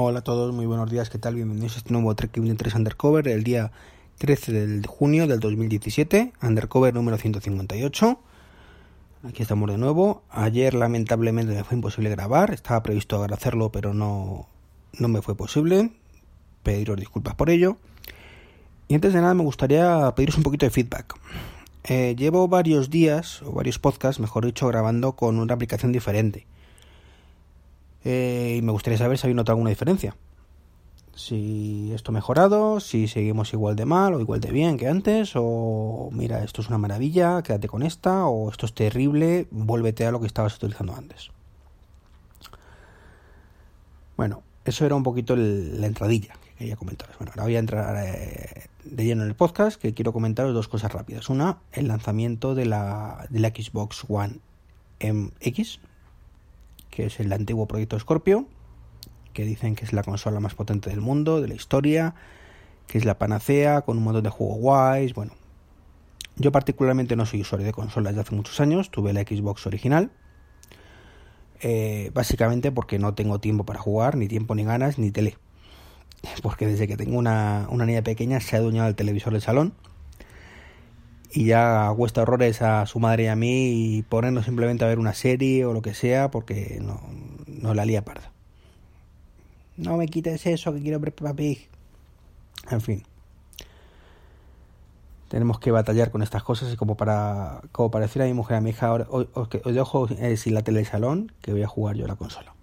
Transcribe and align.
Hola 0.00 0.20
a 0.20 0.22
todos, 0.22 0.54
muy 0.54 0.64
buenos 0.64 0.88
días, 0.88 1.10
¿qué 1.10 1.18
tal? 1.18 1.34
Bienvenidos 1.34 1.74
a 1.74 1.78
este 1.78 1.92
nuevo 1.92 2.14
Trek 2.14 2.30
23 2.32 2.72
Undercover, 2.76 3.26
el 3.26 3.42
día 3.42 3.72
13 4.18 4.52
de 4.52 4.86
junio 4.86 5.26
del 5.26 5.40
2017, 5.40 6.34
Undercover 6.40 6.94
número 6.94 7.18
158. 7.18 8.20
Aquí 9.24 9.42
estamos 9.42 9.68
de 9.68 9.76
nuevo. 9.76 10.22
Ayer 10.30 10.74
lamentablemente 10.74 11.52
me 11.52 11.64
fue 11.64 11.74
imposible 11.74 12.10
grabar, 12.10 12.54
estaba 12.54 12.80
previsto 12.84 13.24
hacerlo, 13.24 13.72
pero 13.72 13.92
no, 13.92 14.46
no 15.00 15.08
me 15.08 15.20
fue 15.20 15.34
posible. 15.34 15.90
Pediros 16.62 16.96
disculpas 16.96 17.34
por 17.34 17.50
ello. 17.50 17.76
Y 18.86 18.94
antes 18.94 19.12
de 19.12 19.20
nada 19.20 19.34
me 19.34 19.42
gustaría 19.42 20.14
pediros 20.14 20.36
un 20.36 20.44
poquito 20.44 20.64
de 20.64 20.70
feedback. 20.70 21.16
Eh, 21.82 22.14
llevo 22.16 22.46
varios 22.46 22.88
días, 22.88 23.42
o 23.42 23.50
varios 23.50 23.80
podcasts, 23.80 24.20
mejor 24.20 24.46
dicho, 24.46 24.68
grabando 24.68 25.16
con 25.16 25.40
una 25.40 25.54
aplicación 25.54 25.90
diferente 25.90 26.46
eh, 28.10 28.56
y 28.56 28.62
me 28.62 28.72
gustaría 28.72 28.96
saber 28.96 29.18
si 29.18 29.26
habéis 29.26 29.36
notado 29.36 29.52
alguna 29.52 29.68
diferencia. 29.68 30.16
Si 31.14 31.92
esto 31.94 32.10
ha 32.10 32.14
mejorado, 32.14 32.80
si 32.80 33.06
seguimos 33.06 33.52
igual 33.52 33.76
de 33.76 33.84
mal 33.84 34.14
o 34.14 34.20
igual 34.20 34.40
de 34.40 34.50
bien 34.50 34.78
que 34.78 34.88
antes, 34.88 35.32
o 35.34 36.08
mira, 36.10 36.42
esto 36.42 36.62
es 36.62 36.68
una 36.68 36.78
maravilla, 36.78 37.42
quédate 37.42 37.68
con 37.68 37.82
esta, 37.82 38.26
o 38.26 38.50
esto 38.50 38.64
es 38.64 38.72
terrible, 38.72 39.46
vuélvete 39.50 40.06
a 40.06 40.10
lo 40.10 40.20
que 40.20 40.26
estabas 40.26 40.56
utilizando 40.56 40.94
antes. 40.94 41.30
Bueno, 44.16 44.42
eso 44.64 44.86
era 44.86 44.94
un 44.94 45.02
poquito 45.02 45.36
la 45.36 45.86
entradilla 45.86 46.34
que 46.42 46.54
quería 46.54 46.76
comentaros. 46.76 47.14
Bueno, 47.18 47.32
ahora 47.32 47.44
voy 47.44 47.56
a 47.56 47.58
entrar 47.58 47.94
eh, 48.06 48.68
de 48.84 49.04
lleno 49.04 49.22
en 49.22 49.28
el 49.28 49.34
podcast, 49.34 49.78
que 49.78 49.92
quiero 49.92 50.14
comentaros 50.14 50.54
dos 50.54 50.66
cosas 50.66 50.92
rápidas. 50.92 51.28
Una, 51.28 51.58
el 51.72 51.88
lanzamiento 51.88 52.54
de 52.54 52.64
la, 52.64 53.26
de 53.28 53.40
la 53.40 53.48
Xbox 53.50 54.06
One 54.08 54.38
MX, 54.98 55.80
que 56.90 57.06
es 57.06 57.20
el 57.20 57.32
antiguo 57.32 57.66
proyecto 57.66 57.98
Scorpio, 57.98 58.46
que 59.32 59.44
dicen 59.44 59.74
que 59.74 59.84
es 59.84 59.92
la 59.92 60.02
consola 60.02 60.40
más 60.40 60.54
potente 60.54 60.90
del 60.90 61.00
mundo, 61.00 61.40
de 61.40 61.48
la 61.48 61.54
historia, 61.54 62.14
que 62.86 62.98
es 62.98 63.04
la 63.04 63.18
panacea, 63.18 63.82
con 63.82 63.98
un 63.98 64.04
montón 64.04 64.24
de 64.24 64.30
juegos 64.30 64.58
guays, 64.58 65.14
bueno. 65.14 65.32
Yo 66.36 66.52
particularmente 66.52 67.16
no 67.16 67.26
soy 67.26 67.40
usuario 67.40 67.66
de 67.66 67.72
consolas 67.72 68.12
desde 68.12 68.22
hace 68.22 68.34
muchos 68.34 68.60
años, 68.60 68.90
tuve 68.90 69.12
la 69.12 69.22
Xbox 69.22 69.66
original, 69.66 70.10
eh, 71.60 72.10
básicamente 72.14 72.70
porque 72.70 72.98
no 72.98 73.14
tengo 73.14 73.40
tiempo 73.40 73.64
para 73.64 73.80
jugar, 73.80 74.16
ni 74.16 74.28
tiempo 74.28 74.54
ni 74.54 74.64
ganas, 74.64 74.98
ni 74.98 75.10
tele. 75.10 75.36
Porque 76.42 76.66
desde 76.66 76.88
que 76.88 76.96
tengo 76.96 77.16
una, 77.16 77.68
una 77.70 77.86
niña 77.86 78.02
pequeña 78.02 78.40
se 78.40 78.56
ha 78.56 78.58
adueñado 78.58 78.86
del 78.86 78.96
televisor 78.96 79.32
del 79.32 79.42
salón 79.42 79.74
y 81.30 81.46
ya 81.46 81.92
cuesta 81.96 82.22
horrores 82.22 82.62
a 82.62 82.86
su 82.86 83.00
madre 83.00 83.24
y 83.24 83.26
a 83.26 83.36
mí 83.36 83.96
y 83.96 84.02
ponernos 84.02 84.46
simplemente 84.46 84.84
a 84.84 84.88
ver 84.88 84.98
una 84.98 85.14
serie 85.14 85.64
o 85.64 85.72
lo 85.72 85.82
que 85.82 85.94
sea 85.94 86.30
porque 86.30 86.78
no, 86.80 87.00
no 87.46 87.74
la 87.74 87.84
lía 87.84 88.04
parda. 88.04 88.32
No 89.76 89.96
me 89.96 90.08
quites 90.08 90.46
eso 90.46 90.72
que 90.72 90.80
quiero 90.80 90.98
ver 91.00 91.14
papi. 91.14 91.66
En 92.70 92.80
fin. 92.80 93.04
Tenemos 95.28 95.60
que 95.60 95.70
batallar 95.70 96.10
con 96.10 96.22
estas 96.22 96.42
cosas 96.42 96.72
y 96.72 96.76
como 96.76 96.96
para, 96.96 97.60
como 97.70 97.90
para 97.90 98.06
decir 98.06 98.22
a 98.22 98.24
mi 98.24 98.32
mujer, 98.32 98.56
a 98.56 98.60
mi 98.62 98.70
hija, 98.70 98.86
ahora, 98.86 99.06
os, 99.10 99.28
os 99.34 99.74
dejo 99.74 100.08
eh, 100.08 100.36
sin 100.38 100.54
la 100.54 100.62
tele 100.62 100.84
salón 100.84 101.32
que 101.42 101.52
voy 101.52 101.62
a 101.62 101.68
jugar 101.68 101.96
yo 101.96 102.06
a 102.06 102.08
la 102.08 102.16
consola. 102.16 102.54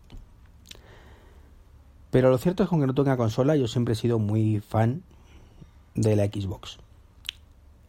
Pero 2.10 2.30
lo 2.30 2.38
cierto 2.38 2.64
es 2.64 2.70
que 2.70 2.76
aunque 2.76 2.88
no 2.88 2.96
tenga 2.96 3.18
consola, 3.18 3.56
yo 3.56 3.68
siempre 3.68 3.94
he 3.94 3.98
sido 3.98 4.18
muy 4.20 4.62
fan 4.62 5.04
de 5.94 6.16
la 6.16 6.26
Xbox. 6.26 6.80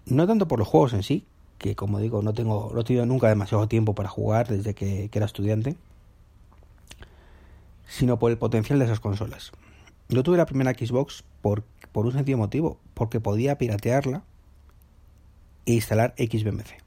No 0.07 0.27
tanto 0.27 0.47
por 0.47 0.61
los 0.61 0.69
juegos 0.69 0.93
en 0.93 1.03
sí, 1.03 1.27
que 1.59 1.75
como 1.75 1.99
digo, 1.99 2.23
no 2.23 2.33
tengo, 2.33 2.71
no 2.73 2.81
he 2.81 2.85
tenido 2.85 3.07
nunca 3.07 3.29
demasiado 3.29 3.67
tiempo 3.67 3.95
para 3.95 4.09
jugar 4.09 4.47
desde 4.49 4.75
que, 4.75 5.11
era 5.13 5.27
estudiante, 5.27 5.77
sino 7.89 8.19
por 8.19 8.31
el 8.31 8.39
potencial 8.39 8.79
de 8.79 8.85
esas 8.85 9.01
consolas. 9.01 9.53
Yo 10.09 10.23
tuve 10.23 10.37
la 10.37 10.47
primera 10.47 10.73
Xbox 10.73 11.25
por, 11.43 11.65
por 11.91 12.07
un 12.07 12.13
sencillo 12.13 12.39
motivo, 12.39 12.79
porque 12.95 13.21
podía 13.21 13.59
piratearla 13.59 14.23
e 15.67 15.73
instalar 15.73 16.15
XBMC. 16.17 16.83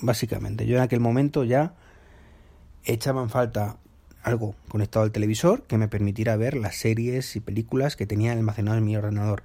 Básicamente, 0.00 0.66
yo 0.66 0.76
en 0.76 0.82
aquel 0.82 0.98
momento 0.98 1.44
ya 1.44 1.74
echaba 2.84 3.22
en 3.22 3.30
falta 3.30 3.76
algo 4.22 4.56
conectado 4.68 5.04
al 5.04 5.12
televisor 5.12 5.62
que 5.62 5.78
me 5.78 5.86
permitiera 5.86 6.36
ver 6.36 6.56
las 6.56 6.76
series 6.76 7.36
y 7.36 7.40
películas 7.40 7.94
que 7.94 8.06
tenía 8.06 8.32
almacenado 8.32 8.78
en 8.78 8.84
mi 8.84 8.96
ordenador. 8.96 9.44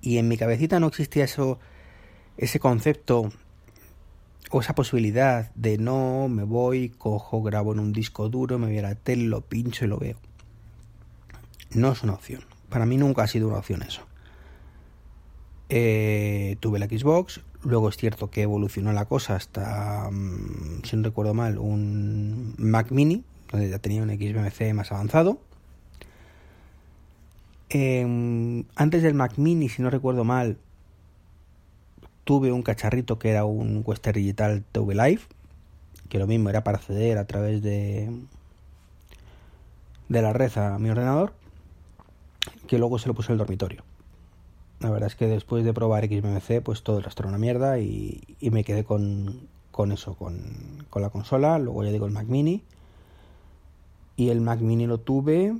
Y 0.00 0.18
en 0.18 0.26
mi 0.26 0.36
cabecita 0.36 0.80
no 0.80 0.88
existía 0.88 1.24
eso 1.24 1.58
ese 2.36 2.58
concepto 2.60 3.30
o 4.50 4.60
esa 4.60 4.74
posibilidad 4.74 5.50
de 5.54 5.78
no 5.78 6.28
me 6.28 6.44
voy, 6.44 6.90
cojo, 6.90 7.42
grabo 7.42 7.72
en 7.72 7.80
un 7.80 7.92
disco 7.92 8.28
duro, 8.28 8.58
me 8.58 8.66
voy 8.66 8.78
a 8.78 8.82
la 8.82 8.94
tele, 8.94 9.24
lo 9.24 9.40
pincho 9.40 9.84
y 9.84 9.88
lo 9.88 9.98
veo. 9.98 10.16
No 11.72 11.92
es 11.92 12.02
una 12.02 12.12
opción. 12.12 12.42
Para 12.68 12.86
mí 12.86 12.96
nunca 12.96 13.24
ha 13.24 13.26
sido 13.26 13.48
una 13.48 13.58
opción 13.58 13.82
eso. 13.82 14.02
Eh, 15.68 16.56
tuve 16.60 16.78
la 16.78 16.86
Xbox, 16.86 17.40
luego 17.62 17.88
es 17.88 17.96
cierto 17.96 18.30
que 18.30 18.42
evolucionó 18.42 18.92
la 18.92 19.06
cosa 19.06 19.34
hasta, 19.34 20.08
mm, 20.10 20.82
si 20.84 20.96
no 20.96 21.02
recuerdo 21.02 21.34
mal, 21.34 21.58
un 21.58 22.54
Mac 22.58 22.90
Mini, 22.92 23.24
donde 23.50 23.70
ya 23.70 23.78
tenía 23.78 24.02
un 24.02 24.10
XBMC 24.10 24.72
más 24.74 24.92
avanzado. 24.92 25.40
Em, 27.70 28.64
antes 28.76 29.02
del 29.02 29.14
Mac 29.14 29.36
Mini, 29.36 29.68
si 29.68 29.82
no 29.82 29.90
recuerdo 29.90 30.24
mal, 30.24 30.58
tuve 32.24 32.52
un 32.52 32.62
cacharrito 32.62 33.18
que 33.18 33.30
era 33.30 33.44
un 33.44 33.82
Western 33.84 34.16
Digital 34.16 34.64
TV 34.72 34.94
Live, 34.94 35.22
que 36.08 36.18
lo 36.18 36.26
mismo 36.26 36.50
era 36.50 36.64
para 36.64 36.78
acceder 36.78 37.18
a 37.18 37.26
través 37.26 37.62
de, 37.62 38.10
de 40.08 40.22
la 40.22 40.32
red 40.32 40.56
a 40.56 40.78
mi 40.78 40.90
ordenador, 40.90 41.34
que 42.66 42.78
luego 42.78 42.98
se 42.98 43.08
lo 43.08 43.14
puse 43.14 43.32
el 43.32 43.38
dormitorio. 43.38 43.84
La 44.80 44.90
verdad 44.90 45.06
es 45.06 45.14
que 45.14 45.26
después 45.26 45.64
de 45.64 45.72
probar 45.72 46.04
XMMC, 46.06 46.62
pues 46.62 46.82
todo 46.82 46.98
el 46.98 47.04
resto 47.04 47.22
era 47.22 47.30
una 47.30 47.38
mierda 47.38 47.78
y, 47.78 48.20
me 48.40 48.64
quedé 48.64 48.84
con, 48.84 49.48
con 49.70 49.92
eso, 49.92 50.14
con, 50.14 50.86
con, 50.90 51.02
la 51.02 51.10
consola, 51.10 51.58
luego 51.58 51.84
ya 51.84 51.90
digo 51.90 52.06
el 52.06 52.12
Mac 52.12 52.26
Mini. 52.26 52.62
Y 54.16 54.28
el 54.28 54.40
Mac 54.40 54.60
Mini 54.60 54.86
lo 54.86 54.98
tuve... 54.98 55.56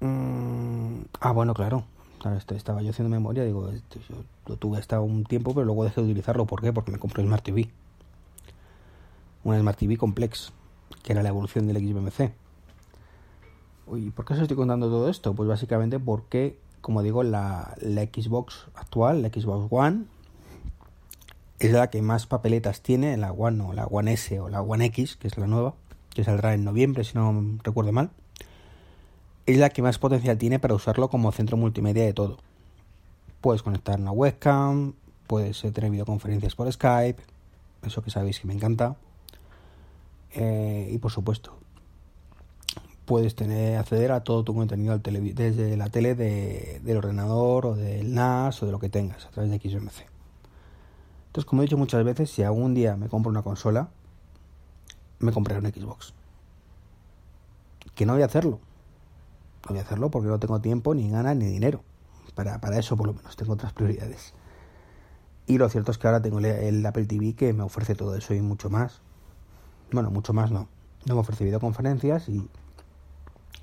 Mm, 0.00 1.02
ah, 1.20 1.32
bueno, 1.32 1.54
claro, 1.54 1.84
este, 2.32 2.56
estaba 2.56 2.82
yo 2.82 2.90
haciendo 2.90 3.10
memoria, 3.10 3.44
digo, 3.44 3.68
este, 3.70 4.00
yo 4.08 4.16
lo 4.46 4.56
tuve 4.56 4.78
hasta 4.78 5.00
un 5.00 5.24
tiempo, 5.24 5.54
pero 5.54 5.66
luego 5.66 5.84
dejé 5.84 6.00
de 6.00 6.06
utilizarlo. 6.06 6.46
¿Por 6.46 6.60
qué? 6.60 6.72
Porque 6.72 6.90
me 6.90 6.98
compré 6.98 7.22
un 7.22 7.28
Smart 7.28 7.44
TV. 7.44 7.68
Un 9.44 9.58
Smart 9.58 9.78
TV 9.78 9.96
Complex, 9.96 10.52
que 11.02 11.12
era 11.12 11.22
la 11.22 11.28
evolución 11.28 11.66
del 11.66 11.76
XBMC. 11.76 12.32
¿Y 13.96 14.10
por 14.10 14.24
qué 14.24 14.32
os 14.32 14.40
estoy 14.40 14.56
contando 14.56 14.88
todo 14.88 15.10
esto? 15.10 15.34
Pues 15.34 15.48
básicamente 15.48 16.00
porque, 16.00 16.58
como 16.80 17.02
digo, 17.02 17.22
la 17.22 17.74
Xbox 17.80 18.66
actual, 18.74 19.22
la 19.22 19.28
Xbox 19.28 19.66
One, 19.70 20.04
es 21.58 21.72
la 21.72 21.90
que 21.90 22.00
más 22.02 22.26
papeletas 22.26 22.80
tiene, 22.80 23.16
la 23.16 23.32
One 23.32 23.62
o 23.62 23.72
la 23.72 23.84
One 23.86 24.14
S 24.14 24.40
o 24.40 24.48
la 24.48 24.62
One 24.62 24.86
X, 24.86 25.16
que 25.16 25.28
es 25.28 25.36
la 25.36 25.46
nueva, 25.46 25.74
que 26.14 26.24
saldrá 26.24 26.54
en 26.54 26.64
noviembre, 26.64 27.04
si 27.04 27.14
no 27.14 27.58
recuerdo 27.62 27.92
mal 27.92 28.10
es 29.46 29.58
la 29.58 29.70
que 29.70 29.82
más 29.82 29.98
potencial 29.98 30.38
tiene 30.38 30.58
para 30.58 30.74
usarlo 30.74 31.08
como 31.08 31.30
centro 31.32 31.56
multimedia 31.56 32.04
de 32.04 32.12
todo. 32.12 32.38
Puedes 33.40 33.62
conectar 33.62 34.00
una 34.00 34.12
webcam, 34.12 34.94
puedes 35.26 35.60
tener 35.60 35.90
videoconferencias 35.90 36.54
por 36.54 36.70
Skype, 36.72 37.22
eso 37.82 38.02
que 38.02 38.10
sabéis 38.10 38.40
que 38.40 38.46
me 38.46 38.54
encanta. 38.54 38.96
Eh, 40.32 40.88
y 40.90 40.98
por 40.98 41.12
supuesto, 41.12 41.56
puedes 43.04 43.34
tener 43.34 43.76
acceder 43.76 44.12
a 44.12 44.24
todo 44.24 44.44
tu 44.44 44.54
contenido 44.54 44.98
desde 44.98 45.76
la 45.76 45.90
tele 45.90 46.14
del 46.14 46.96
ordenador 46.96 47.66
o 47.66 47.74
del 47.74 48.14
NAS 48.14 48.62
o 48.62 48.66
de 48.66 48.72
lo 48.72 48.78
que 48.78 48.88
tengas 48.88 49.26
a 49.26 49.30
través 49.30 49.50
de 49.50 49.58
XMC. 49.58 50.06
Entonces, 51.26 51.48
como 51.48 51.62
he 51.62 51.66
dicho 51.66 51.76
muchas 51.76 52.04
veces, 52.04 52.30
si 52.30 52.42
algún 52.42 52.74
día 52.74 52.96
me 52.96 53.08
compro 53.08 53.30
una 53.30 53.42
consola, 53.42 53.88
me 55.18 55.32
compraré 55.32 55.60
una 55.60 55.70
Xbox. 55.70 56.14
Que 57.94 58.06
no 58.06 58.14
voy 58.14 58.22
a 58.22 58.26
hacerlo, 58.26 58.60
voy 59.68 59.78
a 59.78 59.82
hacerlo 59.82 60.10
porque 60.10 60.28
no 60.28 60.38
tengo 60.38 60.60
tiempo, 60.60 60.94
ni 60.94 61.10
ganas, 61.10 61.36
ni 61.36 61.46
dinero. 61.46 61.82
Para, 62.34 62.60
para 62.60 62.78
eso 62.78 62.96
por 62.96 63.06
lo 63.06 63.14
menos 63.14 63.36
tengo 63.36 63.52
otras 63.52 63.72
prioridades. 63.72 64.34
Y 65.46 65.58
lo 65.58 65.68
cierto 65.68 65.92
es 65.92 65.98
que 65.98 66.06
ahora 66.06 66.22
tengo 66.22 66.38
el 66.38 66.84
Apple 66.86 67.06
TV 67.06 67.34
que 67.34 67.52
me 67.52 67.62
ofrece 67.62 67.94
todo 67.94 68.16
eso 68.16 68.34
y 68.34 68.40
mucho 68.40 68.70
más. 68.70 69.00
Bueno, 69.92 70.10
mucho 70.10 70.32
más 70.32 70.50
no. 70.50 70.68
No 71.06 71.14
me 71.14 71.20
ofrece 71.20 71.44
videoconferencias 71.44 72.28
y 72.28 72.48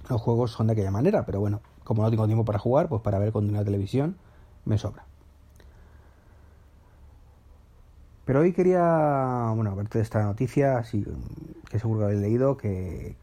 los 0.10 0.22
juegos 0.22 0.52
son 0.52 0.68
de 0.68 0.74
aquella 0.74 0.92
manera, 0.92 1.26
pero 1.26 1.40
bueno, 1.40 1.62
como 1.84 2.04
no 2.04 2.12
tengo 2.12 2.26
tiempo 2.28 2.46
para 2.46 2.60
jugar, 2.60 2.88
pues 2.88 3.02
para 3.02 3.18
ver 3.18 3.32
contenido 3.32 3.60
de 3.60 3.66
televisión 3.66 4.16
me 4.66 4.78
sobra. 4.78 5.06
Pero 8.26 8.42
hoy 8.42 8.54
quería, 8.54 9.52
bueno, 9.56 9.76
verte 9.76 10.00
esta 10.00 10.24
noticia, 10.24 10.84
que 11.70 11.80
seguro 11.80 12.00
que 12.00 12.06
habéis 12.06 12.22
leído, 12.22 12.56
que, 12.56 13.16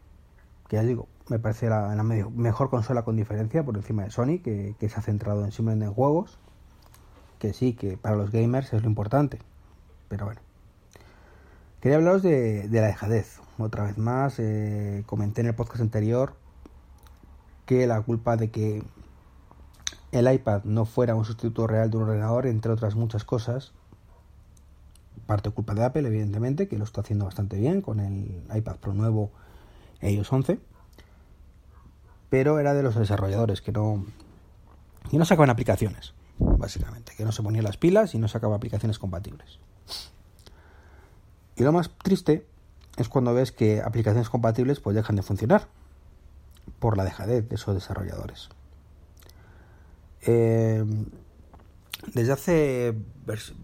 que 0.67 0.75
ya 0.75 0.83
digo, 0.83 1.07
me 1.29 1.39
parece 1.39 1.69
la, 1.69 2.03
mejor 2.03 2.69
consola 2.69 3.03
con 3.03 3.15
diferencia 3.15 3.63
por 3.63 3.75
encima 3.77 4.03
de 4.03 4.11
Sony, 4.11 4.39
que, 4.43 4.75
se 4.79 4.99
ha 4.99 5.01
centrado 5.01 5.45
en 5.45 5.51
simplemente 5.51 5.85
en 5.85 5.93
juegos, 5.93 6.37
que 7.37 7.53
sí, 7.53 7.73
que 7.73 7.97
para 7.97 8.15
los 8.15 8.31
gamers 8.31 8.73
es 8.73 8.81
lo 8.81 8.89
importante, 8.89 9.39
pero 10.07 10.25
bueno. 10.25 10.41
Quería 11.81 11.97
hablaros 11.97 12.23
de, 12.23 12.67
la 12.69 12.87
dejadez, 12.87 13.39
otra 13.57 13.85
vez 13.85 13.97
más. 13.97 14.37
Eh, 14.39 15.03
comenté 15.05 15.39
en 15.41 15.47
el 15.47 15.55
podcast 15.55 15.81
anterior 15.81 16.33
que 17.65 17.87
la 17.87 18.01
culpa 18.01 18.35
de 18.35 18.51
que 18.51 18.83
el 20.11 20.31
iPad 20.31 20.63
no 20.65 20.85
fuera 20.85 21.15
un 21.15 21.23
sustituto 21.23 21.67
real 21.67 21.89
de 21.89 21.97
un 21.97 22.03
ordenador, 22.03 22.47
entre 22.47 22.71
otras 22.73 22.95
muchas 22.95 23.23
cosas, 23.23 23.71
parte 25.25 25.51
culpa 25.51 25.73
de 25.75 25.85
Apple, 25.85 26.07
evidentemente, 26.07 26.67
que 26.67 26.77
lo 26.77 26.83
está 26.83 27.01
haciendo 27.01 27.25
bastante 27.25 27.57
bien 27.57 27.81
con 27.81 27.99
el 27.99 28.43
iPad 28.53 28.77
Pro 28.77 28.93
nuevo 28.93 29.31
e 30.01 30.11
iOS 30.11 30.33
11, 30.33 30.59
pero 32.29 32.59
era 32.59 32.73
de 32.73 32.83
los 32.83 32.95
desarrolladores 32.95 33.61
que 33.61 33.71
no, 33.71 34.05
que 35.09 35.17
no 35.17 35.25
sacaban 35.25 35.49
aplicaciones, 35.49 36.13
básicamente, 36.37 37.13
que 37.15 37.25
no 37.25 37.31
se 37.31 37.43
ponían 37.43 37.63
las 37.63 37.77
pilas 37.77 38.15
y 38.15 38.19
no 38.19 38.27
sacaban 38.27 38.57
aplicaciones 38.57 38.99
compatibles. 38.99 39.59
Y 41.55 41.63
lo 41.63 41.71
más 41.71 41.89
triste 42.03 42.45
es 42.97 43.09
cuando 43.09 43.33
ves 43.33 43.51
que 43.51 43.81
aplicaciones 43.81 44.29
compatibles 44.29 44.79
pues 44.79 44.95
dejan 44.95 45.15
de 45.15 45.23
funcionar 45.23 45.67
por 46.79 46.97
la 46.97 47.03
dejadez 47.03 47.47
de 47.49 47.55
esos 47.55 47.73
desarrolladores. 47.73 48.49
Eh, 50.21 50.85
desde 52.13 52.31
hace 52.31 52.95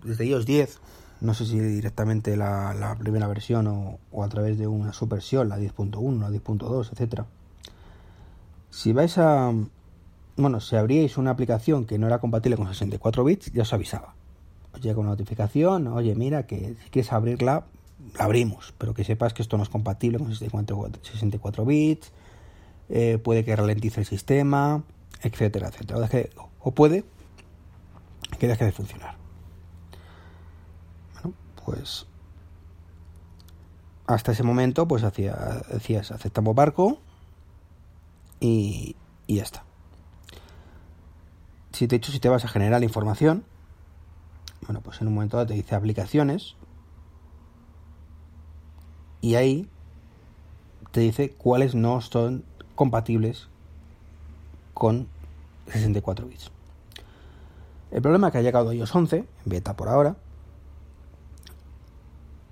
desde 0.03 0.25
iOS 0.25 0.45
10 0.45 0.79
no 1.21 1.33
sé 1.33 1.45
si 1.45 1.59
directamente 1.59 2.35
la, 2.35 2.95
primera 3.00 3.27
versión 3.27 3.67
o, 4.12 4.23
a 4.23 4.29
través 4.29 4.57
de 4.57 4.67
una 4.67 4.94
subversión, 4.94 5.50
la 5.50 5.57
10.1, 5.57 6.19
la 6.19 6.29
10.2, 6.29 6.91
etcétera. 6.91 7.25
Si 8.75 8.92
vais 8.92 9.18
a 9.18 9.54
bueno, 10.36 10.60
si 10.60 10.75
abríais 10.75 11.18
una 11.18 11.31
aplicación 11.31 11.86
que 11.86 11.98
no 11.98 12.07
era 12.07 12.19
compatible 12.19 12.57
con 12.57 12.68
64 12.68 13.24
bits, 13.24 13.54
ya 13.54 13.62
os 13.62 13.72
avisaba. 13.72 14.16
Os 14.74 14.81
llega 14.81 15.00
una 15.00 15.12
notificación, 15.12 15.88
oye, 15.88 16.13
mira 16.13 16.45
que 16.45 16.75
si 16.83 16.89
quieres 16.89 17.13
abrirla, 17.13 17.63
la 18.18 18.25
abrimos, 18.25 18.74
pero 18.77 18.94
que 18.94 19.06
sepas 19.06 19.33
que 19.33 19.42
esto 19.42 19.56
no 19.56 19.63
es 19.63 19.69
compatible 19.69 20.19
con 20.19 20.36
64, 20.36 21.66
bits, 21.66 22.12
eh, 22.89 23.18
puede 23.24 23.45
que 23.45 23.56
ralentice 23.56 24.01
el 24.01 24.06
sistema, 24.06 24.83
etcétera, 25.22 25.69
etcétera. 25.69 26.30
O 26.60 26.72
puede 26.72 27.06
que 28.38 28.50
deje 28.50 28.66
de 28.66 28.72
funcionar 28.74 29.16
pues 31.66 32.06
hasta 34.06 34.31
ese 34.33 34.44
momento 34.44 34.88
pues 34.88 35.04
hacía, 35.04 35.63
decías 35.72 36.12
aceptamos 36.12 36.56
barco 36.56 37.00
y, 38.39 38.95
ya 39.27 39.43
está. 39.43 39.63
Si 41.71 41.87
te 41.87 41.95
he 41.95 41.99
dicho 41.99 42.11
si 42.11 42.19
te 42.19 42.29
vas 42.29 42.45
a 42.45 42.47
generar 42.47 42.79
la 42.79 42.85
información, 42.85 43.43
bueno 44.65 44.81
pues 44.81 45.01
en 45.01 45.07
un 45.07 45.13
momento 45.13 45.37
dado 45.37 45.47
te 45.47 45.53
dice 45.55 45.75
aplicaciones 45.75 46.55
y 49.21 49.35
ahí 49.35 49.67
te 50.91 51.01
dice 51.01 51.31
cuáles 51.31 51.75
no 51.75 51.99
son 52.01 52.45
compatibles 52.75 53.49
con 54.73 55.07
64 55.67 56.27
bits. 56.27 56.51
El 57.91 58.01
problema 58.01 58.27
es 58.27 58.31
que 58.33 58.38
ha 58.39 58.41
llegado 58.41 58.73
iOS 58.73 58.93
11, 58.95 59.17
en 59.17 59.25
beta 59.45 59.75
por 59.75 59.89
ahora, 59.89 60.15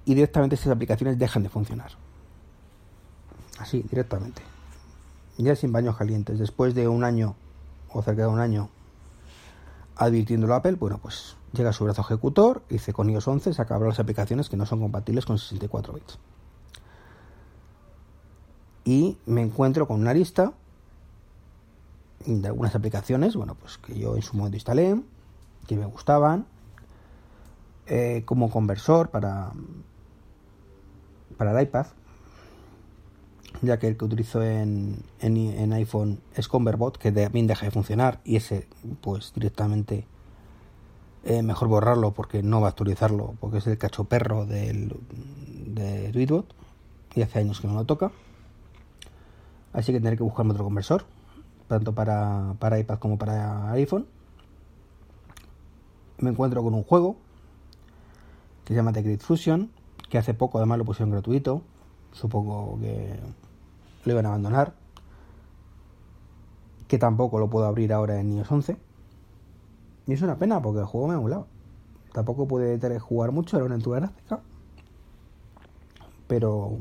y 0.06 0.13
directamente 0.15 0.56
esas 0.56 0.74
aplicaciones 0.74 1.18
dejan 1.18 1.44
de 1.44 1.50
funcionar. 1.50 1.91
Así, 3.59 3.83
directamente. 3.89 4.41
Ya 5.38 5.56
sin 5.56 5.71
baños 5.71 5.97
calientes. 5.97 6.39
Después 6.39 6.75
de 6.75 6.88
un 6.88 7.03
año 7.03 7.35
o 7.91 8.01
cerca 8.01 8.24
de 8.24 8.27
un 8.27 8.39
año 8.39 8.69
advirtiéndolo 9.95 10.53
a 10.53 10.57
Apple, 10.57 10.74
bueno, 10.74 11.00
pues 11.01 11.35
llega 11.53 11.74
su 11.74 11.83
brazo 11.83 12.01
ejecutor 12.01 12.63
y 12.69 12.74
dice 12.74 12.94
con 12.94 13.09
iOS 13.09 13.27
11 13.27 13.53
se 13.53 13.65
las 13.65 14.00
aplicaciones 14.00 14.50
que 14.50 14.57
no 14.57 14.65
son 14.65 14.80
compatibles 14.80 15.25
con 15.25 15.38
64 15.38 15.94
bits. 15.94 16.19
Y 18.85 19.18
me 19.25 19.41
encuentro 19.41 19.88
con 19.88 20.01
una 20.01 20.13
lista 20.13 20.53
de 22.25 22.47
algunas 22.47 22.75
aplicaciones, 22.75 23.36
bueno, 23.36 23.56
pues 23.56 23.77
que 23.77 23.97
yo 23.97 24.15
en 24.15 24.21
su 24.21 24.36
momento 24.36 24.57
instalé, 24.57 25.01
que 25.68 25.77
me 25.77 25.86
gustaban, 25.86 26.45
eh, 27.86 28.24
como 28.25 28.50
conversor 28.50 29.09
para, 29.09 29.51
para 31.38 31.57
el 31.57 31.68
iPad, 31.68 31.88
ya 33.61 33.79
que 33.79 33.88
el 33.88 33.97
que 33.97 34.05
utilizo 34.05 34.41
en, 34.44 35.03
en, 35.19 35.73
iPhone 35.73 36.19
es 36.35 36.47
Converbot, 36.47 36.97
que 36.97 37.11
también 37.11 37.47
deja 37.47 37.65
de 37.65 37.71
funcionar 37.71 38.19
y 38.23 38.35
ese 38.35 38.67
pues 39.01 39.31
directamente 39.33 40.05
eh, 41.23 41.41
mejor 41.41 41.67
borrarlo 41.67 42.11
porque 42.11 42.44
no 42.44 42.59
va 42.59 42.67
a 42.67 42.69
actualizarlo, 42.71 43.35
porque 43.39 43.59
es 43.59 43.67
el 43.67 43.77
cacho 43.77 44.05
perro 44.05 44.45
del, 44.45 44.95
de 45.67 46.11
Tweetbot 46.11 46.53
y 47.15 47.21
hace 47.21 47.39
años 47.39 47.61
que 47.61 47.67
no 47.67 47.75
lo 47.75 47.85
toca. 47.85 48.11
Así 49.71 49.91
que 49.91 50.00
tendré 50.00 50.17
que 50.17 50.23
buscarme 50.23 50.51
otro 50.51 50.65
conversor, 50.65 51.05
tanto 51.67 51.94
para, 51.94 52.55
para 52.59 52.79
iPad 52.79 53.00
como 53.00 53.17
para 53.17 53.71
iPhone. 53.71 54.05
Me 56.19 56.29
encuentro 56.29 56.61
con 56.63 56.73
un 56.73 56.83
juego 56.83 57.17
que 58.65 58.73
se 58.73 58.75
llama 58.75 58.94
The 58.94 59.01
Great 59.01 59.21
Fusion, 59.21 59.71
que 60.09 60.17
hace 60.17 60.33
poco 60.33 60.57
además 60.57 60.77
lo 60.77 60.85
pusieron 60.85 61.11
gratuito, 61.11 61.63
supongo 62.13 62.80
que 62.80 63.19
lo 64.06 64.12
iban 64.12 64.25
a 64.25 64.30
abandonar, 64.30 64.74
que 66.88 66.98
tampoco 66.98 67.39
lo 67.39 67.50
puedo 67.50 67.65
abrir 67.65 67.92
ahora 67.92 68.19
en 68.19 68.38
iOS 68.38 68.51
11. 68.51 68.77
Y 70.07 70.13
es 70.13 70.21
una 70.21 70.38
pena 70.38 70.62
porque 70.62 70.81
el 70.81 70.86
juego 70.86 71.07
me 71.07 71.15
ha 71.15 71.19
molado. 71.19 71.48
Tampoco 72.13 72.48
puede 72.48 73.00
jugar 73.00 73.31
mucho, 73.31 73.57
era 73.57 73.65
una 73.65 73.75
aventura 73.75 74.00
gráfica. 74.00 74.42
Pero, 76.27 76.77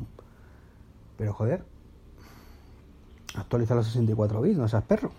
pero 1.16 1.32
joder, 1.32 1.64
actualiza 3.34 3.74
los 3.74 3.86
64 3.86 4.40
bits, 4.40 4.58
no 4.58 4.68
seas 4.68 4.84
perro. 4.84 5.10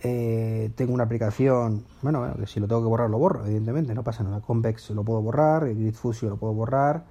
Eh, 0.00 0.70
tengo 0.76 0.94
una 0.94 1.04
aplicación, 1.04 1.84
bueno, 2.02 2.20
bueno, 2.20 2.36
que 2.36 2.46
si 2.46 2.60
lo 2.60 2.68
tengo 2.68 2.82
que 2.82 2.88
borrar 2.88 3.10
lo 3.10 3.18
borro, 3.18 3.44
evidentemente, 3.44 3.94
no 3.94 4.04
pasa 4.04 4.22
nada. 4.22 4.40
Convex 4.40 4.90
lo 4.90 5.02
puedo 5.02 5.20
borrar, 5.22 5.66
Grid 5.66 5.94
Fusion 5.94 6.30
lo 6.30 6.36
puedo 6.36 6.52
borrar, 6.54 7.04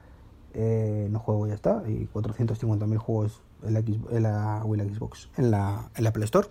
eh, 0.57 1.07
no 1.12 1.19
juego 1.19 1.48
ya 1.48 1.54
está, 1.54 1.83
y 1.88 2.07
450.000 2.13 2.98
juegos 2.98 3.42
en 3.63 3.74
la, 3.74 3.80
en 3.80 4.24
la, 4.24 4.62
Xbox, 4.63 5.30
en 5.38 5.51
la, 5.51 5.89
en 5.95 6.04
la 6.04 6.12
Play 6.12 6.25
Store. 6.25 6.50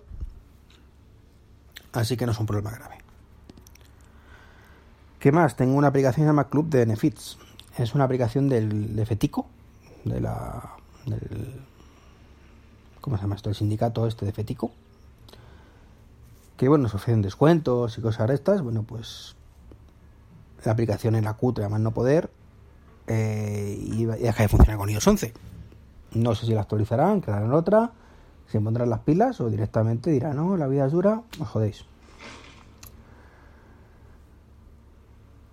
Así 1.91 2.15
que 2.15 2.25
no 2.25 2.31
es 2.31 2.39
un 2.39 2.45
problema 2.45 2.71
grave. 2.71 2.95
¿Qué 5.19 5.31
más? 5.31 5.55
Tengo 5.55 5.75
una 5.75 5.87
aplicación 5.89 6.23
que 6.23 6.27
se 6.27 6.29
llama 6.29 6.49
Club 6.49 6.69
de 6.69 6.79
Benefits. 6.79 7.37
Es 7.77 7.93
una 7.95 8.05
aplicación 8.05 8.49
del, 8.49 8.95
de 8.95 9.05
Fetico, 9.05 9.47
de 10.05 10.21
la, 10.21 10.75
del, 11.05 11.61
¿cómo 13.01 13.17
se 13.17 13.23
llama 13.23 13.35
esto? 13.35 13.49
El 13.49 13.55
sindicato 13.55 14.07
este 14.07 14.25
de 14.25 14.31
Fetico 14.31 14.71
que 16.57 16.67
bueno, 16.67 16.83
nos 16.83 16.95
ofrecen 16.95 17.21
descuentos 17.21 17.97
y 17.97 18.01
cosas 18.01 18.27
de 18.27 18.33
estas, 18.33 18.63
bueno, 18.63 18.83
pues 18.83 19.35
la 20.65 20.71
aplicación 20.71 21.21
la 21.23 21.33
cutre 21.33 21.63
a 21.63 21.69
más 21.69 21.79
no 21.79 21.91
poder 21.91 22.31
eh, 23.07 23.77
y 23.79 24.05
deja 24.05 24.43
de 24.43 24.49
funcionar 24.49 24.77
con 24.77 24.89
iOS 24.89 25.07
11. 25.07 25.33
No 26.13 26.35
sé 26.35 26.45
si 26.45 26.53
la 26.53 26.61
actualizarán, 26.61 27.21
crearán 27.21 27.53
otra, 27.53 27.91
se 28.47 28.59
pondrán 28.59 28.89
las 28.89 28.99
pilas 28.99 29.41
o 29.41 29.49
directamente 29.49 30.09
dirán, 30.09 30.37
no, 30.37 30.57
la 30.57 30.67
vida 30.67 30.85
es 30.85 30.91
dura, 30.91 31.21
os 31.39 31.47
jodéis. 31.47 31.85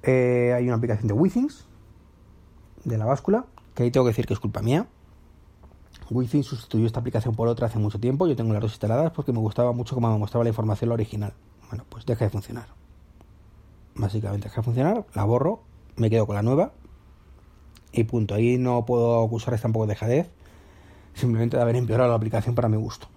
Eh, 0.03 0.53
hay 0.55 0.67
una 0.67 0.77
aplicación 0.77 1.09
de 1.09 1.15
Withings, 1.15 1.65
de 2.85 2.99
la 2.99 3.07
báscula, 3.07 3.47
que 3.75 3.85
ahí 3.85 3.91
tengo 3.91 4.05
que 4.05 4.11
decir 4.11 4.27
que 4.27 4.35
es 4.35 4.41
culpa 4.41 4.61
mía, 4.61 4.87
Wi-Fi 6.11 6.43
sustituyó 6.43 6.87
esta 6.87 7.01
aplicación 7.01 7.35
por 7.35 7.49
otra 7.49 7.67
hace 7.67 7.79
mucho 7.79 7.99
tiempo. 7.99 8.27
Yo 8.27 8.37
tengo 8.37 8.53
las 8.53 8.63
dos 8.63 8.73
instaladas 8.73 9.11
porque 9.13 9.33
me 9.33 9.39
gustaba 9.39 9.73
mucho 9.73 9.95
como 9.95 10.13
me 10.13 10.19
mostraba 10.19 10.45
la 10.45 10.51
información 10.51 10.89
la 10.91 10.95
original. 10.95 11.33
Bueno, 11.71 11.85
pues 11.89 12.05
deja 12.05 12.27
de 12.27 12.31
funcionar. 12.31 12.67
Básicamente 13.95 14.49
deja 14.49 14.61
de 14.61 14.65
funcionar, 14.65 15.07
la 15.15 15.25
borro, 15.25 15.63
me 15.97 16.11
quedo 16.11 16.27
con 16.27 16.35
la 16.35 16.43
nueva 16.43 16.73
y 17.95 18.05
punto. 18.05 18.35
Ahí 18.35 18.59
no 18.59 18.85
puedo 18.85 19.23
acusarles 19.23 19.63
tampoco 19.63 19.87
de 19.87 19.95
dejadez, 19.95 20.31
simplemente 21.15 21.57
de 21.57 21.63
haber 21.63 21.77
empeorado 21.77 22.11
la 22.11 22.17
aplicación 22.17 22.55
para 22.55 22.69
mi 22.69 22.77
gusto. 22.77 23.09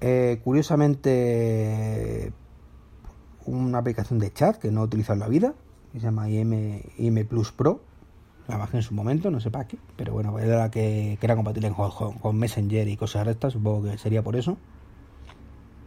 Eh, 0.00 0.40
curiosamente, 0.44 2.32
una 3.46 3.78
aplicación 3.78 4.18
de 4.18 4.32
chat 4.32 4.56
que 4.56 4.70
no 4.70 4.82
he 4.82 4.84
utilizado 4.84 5.14
en 5.14 5.20
la 5.20 5.28
vida, 5.28 5.54
que 5.92 6.00
se 6.00 6.06
llama 6.06 6.28
IM, 6.28 6.82
IM 6.98 7.26
Plus 7.26 7.52
Pro, 7.52 7.80
la 8.48 8.56
bajé 8.58 8.76
en 8.76 8.82
su 8.82 8.94
momento, 8.94 9.30
no 9.30 9.40
sé 9.40 9.50
para 9.50 9.66
qué, 9.66 9.78
pero 9.96 10.12
bueno, 10.12 10.38
era 10.38 10.70
que, 10.70 11.16
que 11.18 11.26
era 11.26 11.34
compatible 11.34 11.72
con, 11.72 12.36
Messenger 12.36 12.86
y 12.88 12.96
cosas 12.96 13.24
de 13.26 13.32
estas, 13.32 13.54
supongo 13.54 13.90
que 13.90 13.98
sería 13.98 14.22
por 14.22 14.36
eso. 14.36 14.56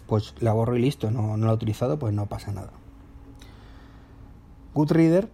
Pues 0.08 0.34
la 0.40 0.54
borro 0.54 0.76
y 0.76 0.82
listo, 0.82 1.12
no, 1.12 1.38
no 1.38 1.46
la 1.46 1.52
he 1.52 1.56
utilizado, 1.56 2.00
pues 2.00 2.14
no 2.14 2.26
pasa 2.26 2.52
nada. 2.52 2.72
Goodreader, 4.74 5.30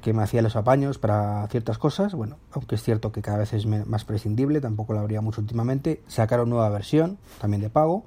que 0.00 0.12
me 0.12 0.22
hacía 0.22 0.42
los 0.42 0.54
apaños 0.54 0.98
para 0.98 1.46
ciertas 1.48 1.78
cosas, 1.78 2.14
bueno, 2.14 2.36
aunque 2.52 2.76
es 2.76 2.82
cierto 2.82 3.10
que 3.10 3.22
cada 3.22 3.38
vez 3.38 3.52
es 3.52 3.66
más 3.66 4.04
prescindible, 4.04 4.60
tampoco 4.60 4.92
lo 4.92 5.00
habría 5.00 5.20
mucho 5.20 5.40
últimamente. 5.40 6.02
Sacaron 6.06 6.50
nueva 6.50 6.68
versión, 6.68 7.18
también 7.40 7.62
de 7.62 7.70
pago, 7.70 8.04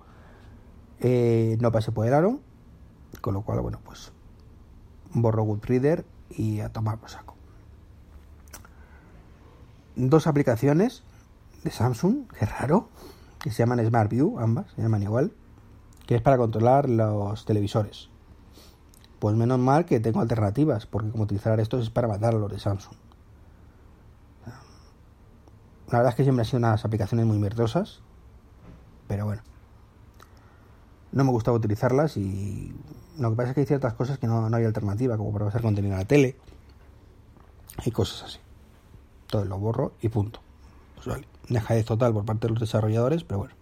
eh, 1.02 1.58
no 1.60 1.72
pasé 1.72 1.92
por 1.92 2.08
el 2.08 2.40
con 3.22 3.34
lo 3.34 3.42
cual, 3.42 3.60
bueno, 3.62 3.80
pues 3.84 4.12
borro 5.14 5.44
Goodreader 5.44 6.06
y 6.30 6.60
a 6.60 6.70
tomar 6.70 6.98
por 6.98 7.10
saco. 7.10 7.36
dos 9.96 10.28
aplicaciones 10.28 11.04
de 11.64 11.72
Samsung, 11.72 12.28
qué 12.38 12.46
raro, 12.46 12.88
que 13.40 13.52
se 13.52 13.58
llaman 13.58 13.86
Smart 13.86 14.10
View, 14.10 14.40
ambas, 14.40 14.72
se 14.76 14.82
llaman 14.82 15.04
igual, 15.04 15.34
que 16.06 16.16
es 16.16 16.22
para 16.22 16.38
controlar 16.38 16.88
los 16.88 17.44
televisores. 17.46 18.09
Pues 19.20 19.36
menos 19.36 19.60
mal 19.60 19.86
que 19.86 20.00
tengo 20.00 20.22
alternativas, 20.22 20.86
porque 20.86 21.10
como 21.12 21.24
utilizar 21.24 21.60
estos 21.60 21.84
es 21.84 21.90
para 21.90 22.08
matar 22.08 22.34
los 22.34 22.52
de 22.52 22.60
Samsung. 22.60 22.96
La 25.92 25.98
verdad 25.98 26.12
es 26.12 26.16
que 26.16 26.24
siempre 26.24 26.42
han 26.42 26.46
sido 26.46 26.60
unas 26.60 26.86
aplicaciones 26.86 27.26
muy 27.26 27.40
mierdosas, 27.40 28.02
pero 29.08 29.26
bueno. 29.26 29.42
No 31.12 31.24
me 31.24 31.32
gustaba 31.32 31.58
utilizarlas 31.58 32.16
y 32.18 32.72
lo 33.18 33.32
que 33.32 33.36
pasa 33.36 33.50
es 33.50 33.56
que 33.56 33.62
hay 33.62 33.68
ciertas 33.68 33.96
cosas 33.96 34.20
que 34.20 34.28
no, 34.28 34.46
hay 34.56 34.64
alternativa, 34.64 35.18
como 35.18 35.34
para 35.34 35.46
pasar 35.46 35.62
contenido 35.62 35.96
a 35.96 36.00
la 36.00 36.06
tele 36.06 36.38
y 37.84 37.92
cosas 37.92 38.24
así. 38.24 38.40
Todo 39.28 39.46
lo 39.46 39.58
borro 39.58 39.94
y 40.02 40.10
punto. 40.10 40.40
Pues 40.96 41.08
vale, 41.08 41.28
dejadez 41.50 41.86
total 41.86 42.14
por 42.14 42.26
parte 42.26 42.48
de 42.48 42.54
los 42.54 42.60
desarrolladores, 42.60 43.24
pero 43.24 43.40
bueno. 43.40 43.59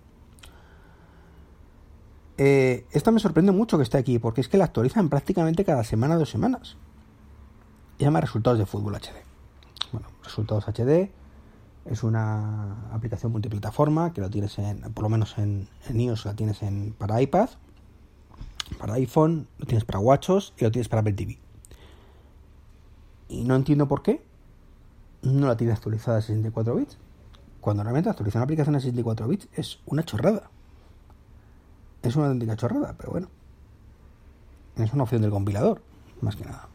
Eh, 2.38 2.86
esto 2.92 3.12
me 3.12 3.20
sorprende 3.20 3.52
mucho 3.52 3.78
que 3.78 3.84
esté 3.84 3.98
aquí, 3.98 4.20
porque 4.20 4.42
es 4.42 4.48
que 4.48 4.58
la 4.58 4.66
actualizan 4.66 5.10
prácticamente 5.10 5.66
cada 5.66 5.84
semana 5.84 6.18
dos 6.18 6.30
semanas. 6.30 6.78
Se 7.98 8.04
llama 8.04 8.22
Resultados 8.22 8.60
de 8.60 8.66
Fútbol 8.66 8.96
HD. 8.96 9.24
Bueno, 9.92 10.08
Resultados 10.24 10.68
HD 10.68 11.10
es 11.86 12.04
una 12.04 12.90
aplicación 12.92 13.32
multiplataforma 13.32 14.14
que 14.14 14.22
lo 14.22 14.30
tienes 14.30 14.60
en, 14.60 14.82
por 14.94 15.04
lo 15.04 15.10
menos 15.10 15.38
en, 15.38 15.68
iOS 15.90 16.26
la 16.26 16.36
tienes 16.36 16.62
en, 16.62 16.94
para 16.94 17.22
iPad, 17.22 17.50
para 18.78 18.96
iPhone, 18.96 19.48
lo 19.58 19.66
tienes 19.66 19.86
para 19.86 20.00
WatchOS 20.00 20.54
y 20.58 20.64
lo 20.64 20.72
tienes 20.72 20.90
para 20.90 21.00
Apple 21.00 21.14
TV. 21.14 21.40
Y 23.30 23.46
no 23.46 23.56
entiendo 23.56 23.88
por 23.88 24.04
qué 24.04 24.22
no 25.22 25.48
la 25.48 25.58
tienes 25.58 25.78
actualizada 25.78 26.20
a 26.20 26.22
64 26.22 26.76
bits. 26.76 26.98
Cuando 27.62 27.84
realmente 27.84 28.10
actualizar 28.10 28.40
una 28.40 28.44
aplicación 28.44 28.76
a 28.76 28.80
64 28.80 29.28
bits 29.28 29.48
es 29.54 29.80
una 29.86 30.04
chorrada. 30.04 30.52
Es 32.04 32.16
una 32.16 32.28
auténtica 32.28 32.56
chorrada, 32.56 32.96
pero 32.98 33.12
bueno. 33.12 33.28
Es 34.78 34.94
una 34.94 35.04
opción 35.04 35.22
del 35.22 35.32
compilador, 35.32 35.82
más 36.22 36.36
que 36.36 36.46
nada. 36.46 36.68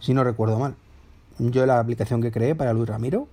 Si 0.00 0.12
no 0.14 0.24
recuerdo 0.24 0.58
mal. 0.58 0.76
Yo 1.38 1.64
la 1.64 1.78
aplicación 1.78 2.20
que 2.20 2.30
creé 2.30 2.54
para 2.54 2.72
Luis 2.72 2.88
Ramiro 2.88 3.28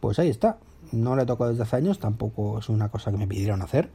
pues 0.00 0.18
ahí 0.18 0.28
está. 0.28 0.58
No 0.92 1.16
le 1.16 1.26
tocado 1.26 1.50
desde 1.50 1.64
hace 1.64 1.76
años, 1.76 1.98
tampoco 1.98 2.58
es 2.58 2.68
una 2.68 2.88
cosa 2.90 3.10
que 3.10 3.16
me 3.16 3.26
pidieron 3.26 3.62
hacer. 3.62 3.90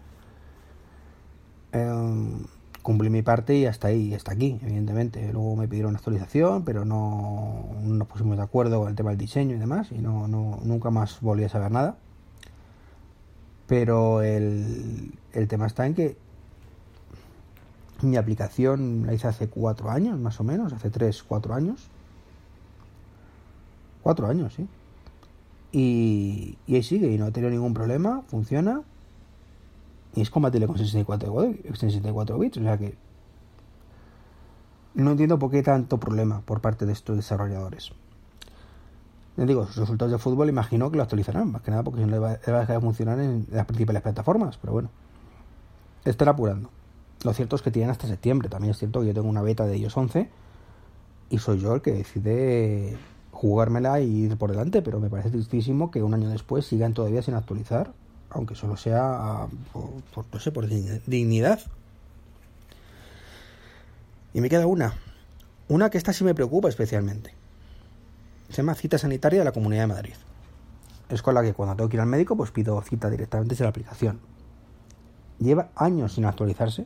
Em, 1.71 2.43
cumplí 2.81 3.09
mi 3.09 3.21
parte 3.21 3.55
y 3.55 3.65
hasta 3.65 3.87
ahí, 3.87 4.13
hasta 4.13 4.33
aquí, 4.33 4.59
evidentemente. 4.61 5.31
Luego 5.31 5.55
me 5.55 5.67
pidieron 5.67 5.95
actualización, 5.95 6.65
pero 6.65 6.83
no 6.83 7.65
nos 7.81 8.07
pusimos 8.07 8.37
de 8.37 8.43
acuerdo 8.43 8.79
con 8.79 8.89
el 8.89 8.95
tema 8.95 9.11
del 9.11 9.19
diseño 9.19 9.55
y 9.55 9.59
demás, 9.59 9.91
y 9.91 9.99
no, 9.99 10.27
no 10.27 10.59
nunca 10.63 10.89
más 10.89 11.21
volví 11.21 11.43
a 11.45 11.49
saber 11.49 11.71
nada. 11.71 11.95
Pero 13.71 14.21
el, 14.21 15.13
el 15.31 15.47
tema 15.47 15.65
está 15.65 15.87
en 15.87 15.93
que 15.93 16.17
mi 18.01 18.17
aplicación 18.17 19.05
la 19.05 19.13
hice 19.13 19.29
hace 19.29 19.47
cuatro 19.47 19.89
años, 19.89 20.19
más 20.19 20.41
o 20.41 20.43
menos, 20.43 20.73
hace 20.73 20.89
tres, 20.89 21.23
cuatro 21.23 21.53
años. 21.53 21.87
Cuatro 24.03 24.27
años, 24.27 24.55
sí. 24.55 24.67
Y, 25.71 26.57
ahí 26.67 26.83
sigue, 26.83 27.13
y 27.13 27.17
no 27.17 27.27
ha 27.27 27.31
tenido 27.31 27.49
ningún 27.49 27.73
problema, 27.73 28.23
funciona. 28.27 28.81
Y 30.15 30.21
es 30.21 30.29
compatible 30.29 30.67
con 30.67 30.77
64, 30.77 31.53
64 31.73 32.39
bits, 32.39 32.57
o 32.57 32.63
sea 32.63 32.77
que 32.77 32.95
no 34.95 35.11
entiendo 35.11 35.39
por 35.39 35.49
qué 35.49 35.63
tanto 35.63 35.97
problema 35.97 36.41
por 36.41 36.59
parte 36.59 36.85
de 36.85 36.91
estos 36.91 37.15
desarrolladores. 37.15 37.93
Les 39.37 39.47
digo, 39.47 39.65
sus 39.67 39.77
resultados 39.77 40.11
de 40.11 40.17
fútbol 40.17 40.49
imagino 40.49 40.91
que 40.91 40.97
lo 40.97 41.03
actualizarán, 41.03 41.51
más 41.51 41.61
que 41.61 41.71
nada 41.71 41.83
porque 41.83 42.01
no 42.01 42.07
le 42.07 42.19
va, 42.19 42.31
a 42.31 42.33
dejar 42.33 42.67
de 42.67 42.79
funcionar 42.81 43.19
en 43.19 43.47
las 43.51 43.65
principales 43.65 44.01
plataformas, 44.01 44.57
pero 44.57 44.73
bueno, 44.73 44.89
están 46.03 46.27
apurando. 46.27 46.69
Lo 47.23 47.33
cierto 47.33 47.55
es 47.55 47.61
que 47.61 47.71
tienen 47.71 47.91
hasta 47.91 48.07
septiembre, 48.07 48.49
también 48.49 48.71
es 48.71 48.77
cierto 48.77 49.01
que 49.01 49.07
yo 49.07 49.13
tengo 49.13 49.29
una 49.29 49.41
beta 49.41 49.65
de 49.65 49.75
ellos 49.75 49.95
11 49.95 50.29
y 51.29 51.37
soy 51.37 51.59
yo 51.59 51.75
el 51.75 51.81
que 51.81 51.91
decide 51.91 52.97
jugármela 53.31 54.01
y 54.01 54.25
ir 54.25 54.37
por 54.37 54.51
delante, 54.51 54.81
pero 54.81 54.99
me 54.99 55.09
parece 55.09 55.31
tristísimo 55.31 55.91
que 55.91 56.03
un 56.03 56.13
año 56.13 56.29
después 56.29 56.65
sigan 56.65 56.93
todavía 56.93 57.21
sin 57.21 57.33
actualizar, 57.33 57.91
aunque 58.29 58.55
solo 58.55 58.75
sea 58.75 59.47
por, 60.13 60.25
no 60.31 60.39
sé, 60.39 60.51
por 60.51 60.67
dignidad. 60.67 61.59
Y 64.33 64.41
me 64.41 64.49
queda 64.49 64.67
una, 64.67 64.93
una 65.69 65.89
que 65.89 65.97
esta 65.97 66.13
sí 66.13 66.23
me 66.23 66.35
preocupa 66.35 66.69
especialmente. 66.69 67.40
Se 68.51 68.57
llama 68.57 68.75
cita 68.75 68.97
sanitaria 68.97 69.39
de 69.39 69.45
la 69.45 69.53
Comunidad 69.53 69.83
de 69.83 69.87
Madrid. 69.87 70.13
Es 71.09 71.21
con 71.21 71.33
la 71.33 71.41
que 71.41 71.53
cuando 71.53 71.75
tengo 71.75 71.89
que 71.89 71.95
ir 71.95 72.01
al 72.01 72.07
médico, 72.07 72.35
pues 72.35 72.51
pido 72.51 72.79
cita 72.81 73.09
directamente 73.09 73.53
desde 73.53 73.63
la 73.63 73.69
aplicación. 73.69 74.19
Lleva 75.39 75.69
años 75.75 76.13
sin 76.13 76.25
actualizarse. 76.25 76.85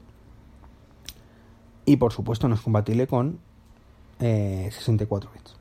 Y 1.85 1.97
por 1.97 2.13
supuesto 2.13 2.47
no 2.47 2.53
es 2.53 2.61
compatible 2.61 3.07
con 3.07 3.39
64 4.19 5.29
eh, 5.29 5.33
bits. 5.33 5.55